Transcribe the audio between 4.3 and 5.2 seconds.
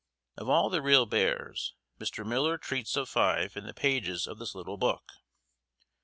this little book.